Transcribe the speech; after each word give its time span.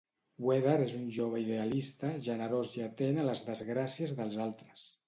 Werther 0.45 0.77
és 0.85 0.95
un 0.99 1.03
jove 1.17 1.43
idealista, 1.43 2.09
generós 2.29 2.75
i 2.81 2.87
atent 2.89 3.25
a 3.27 3.31
les 3.31 3.47
desgràcies 3.53 4.21
dels 4.23 4.43
altres. 4.51 4.91